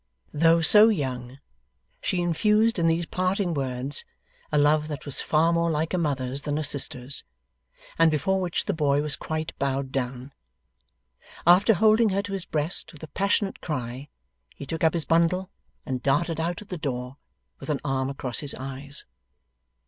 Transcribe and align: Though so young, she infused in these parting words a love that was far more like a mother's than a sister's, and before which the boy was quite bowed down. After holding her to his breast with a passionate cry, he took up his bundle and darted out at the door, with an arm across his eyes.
Though 0.33 0.61
so 0.61 0.87
young, 0.89 1.37
she 2.01 2.21
infused 2.23 2.79
in 2.79 2.87
these 2.87 3.05
parting 3.05 3.53
words 3.53 4.03
a 4.51 4.57
love 4.57 4.87
that 4.87 5.05
was 5.05 5.21
far 5.21 5.53
more 5.53 5.69
like 5.69 5.93
a 5.93 5.99
mother's 5.99 6.41
than 6.41 6.57
a 6.57 6.63
sister's, 6.63 7.23
and 7.99 8.09
before 8.09 8.41
which 8.41 8.65
the 8.65 8.73
boy 8.73 9.03
was 9.03 9.15
quite 9.15 9.53
bowed 9.59 9.91
down. 9.91 10.33
After 11.45 11.75
holding 11.75 12.09
her 12.09 12.23
to 12.23 12.33
his 12.33 12.45
breast 12.45 12.91
with 12.91 13.03
a 13.03 13.07
passionate 13.09 13.61
cry, 13.61 14.09
he 14.55 14.65
took 14.65 14.83
up 14.83 14.95
his 14.95 15.05
bundle 15.05 15.51
and 15.85 16.01
darted 16.01 16.39
out 16.39 16.63
at 16.63 16.69
the 16.69 16.79
door, 16.79 17.17
with 17.59 17.69
an 17.69 17.79
arm 17.85 18.09
across 18.09 18.39
his 18.39 18.55
eyes. 18.55 19.05